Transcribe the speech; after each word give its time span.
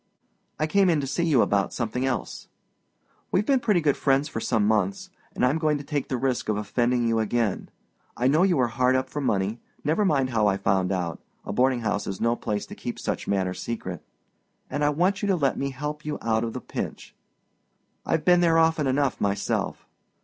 I 0.59 0.65
came 0.65 0.89
in 0.89 0.99
to 1.01 1.05
see 1.05 1.23
you 1.25 1.43
about 1.43 1.73
something 1.73 2.07
else. 2.07 2.47
We've 3.31 3.45
been 3.45 3.59
pretty 3.59 3.81
good 3.81 3.95
friends 3.95 4.27
for 4.27 4.39
some 4.39 4.65
months, 4.67 5.11
and 5.35 5.45
I'm 5.45 5.59
going 5.59 5.77
to 5.77 5.83
take 5.83 6.07
the 6.07 6.17
risk 6.17 6.49
of 6.49 6.57
offending 6.57 7.07
you 7.07 7.19
again. 7.19 7.69
I 8.17 8.27
know 8.27 8.41
you 8.41 8.59
are 8.61 8.67
hard 8.67 8.95
up 8.95 9.11
for 9.11 9.21
money—never 9.21 10.03
mind 10.03 10.31
how 10.31 10.47
I 10.47 10.57
found 10.57 10.91
out, 10.91 11.21
a 11.45 11.53
boarding 11.53 11.81
house 11.81 12.07
is 12.07 12.19
no 12.19 12.35
place 12.35 12.65
to 12.65 12.73
keep 12.73 12.97
such 12.97 13.27
matters 13.27 13.61
secret—and 13.61 14.83
I 14.83 14.89
want 14.89 15.21
you 15.21 15.27
to 15.27 15.35
let 15.35 15.55
me 15.55 15.69
help 15.69 16.03
you 16.03 16.17
out 16.19 16.43
of 16.43 16.53
the 16.53 16.61
pinch. 16.61 17.13
I've 18.03 18.25
been 18.25 18.39
there 18.39 18.57
often 18.57 18.87
enough 18.87 19.21
myself. 19.21 19.85